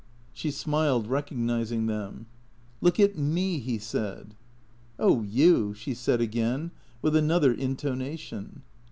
She 0.33 0.49
smiled, 0.49 1.05
recognizing 1.05 1.85
them." 1.85 2.25
Look 2.81 2.99
at 2.99 3.13
ine^' 3.15 3.61
he 3.61 3.77
said." 3.77 4.33
Oh, 4.99 5.21
you," 5.21 5.75
she 5.75 5.93
said 5.93 6.19
again, 6.19 6.71
with 7.03 7.15
another 7.15 7.53
intonation. 7.53 8.63